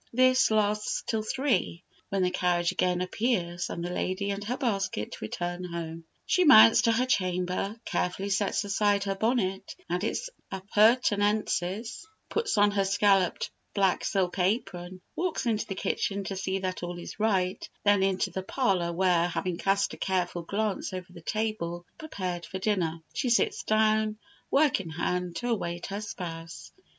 This 0.11 0.49
lasts 0.49 1.03
till 1.05 1.21
three, 1.21 1.83
when 2.09 2.23
the 2.23 2.31
carriage 2.31 2.71
again 2.71 3.01
appears, 3.01 3.69
and 3.69 3.85
the 3.85 3.91
lady 3.91 4.31
and 4.31 4.43
her 4.45 4.57
basket 4.57 5.21
return 5.21 5.63
home; 5.63 6.05
she 6.25 6.43
mounts 6.43 6.81
to 6.81 6.91
her 6.91 7.05
chamber, 7.05 7.79
carefully 7.85 8.29
sets 8.31 8.63
aside 8.63 9.03
her 9.03 9.13
bonnet 9.13 9.75
and 9.87 10.03
its 10.03 10.31
appurtenances, 10.51 12.07
puts 12.29 12.57
on 12.57 12.71
her 12.71 12.83
scalloped 12.83 13.51
black 13.75 14.03
silk 14.03 14.39
apron, 14.39 15.01
walks 15.15 15.45
into 15.45 15.67
the 15.67 15.75
kitchen 15.75 16.23
to 16.23 16.35
see 16.35 16.57
that 16.57 16.81
all 16.81 16.97
is 16.97 17.19
right, 17.19 17.69
then 17.83 18.01
into 18.01 18.31
the 18.31 18.41
parlour, 18.41 18.91
where, 18.91 19.27
having 19.27 19.59
cast 19.59 19.93
a 19.93 19.97
careful 19.97 20.41
glance 20.41 20.93
over 20.93 21.13
the 21.13 21.21
table 21.21 21.85
prepared 21.99 22.43
for 22.47 22.57
dinner, 22.57 22.97
she 23.13 23.29
sits 23.29 23.61
down, 23.61 24.17
work 24.49 24.79
in 24.81 24.89
hand, 24.89 25.35
to 25.35 25.47
await 25.49 25.85
her 25.85 26.01
spouse. 26.01 26.71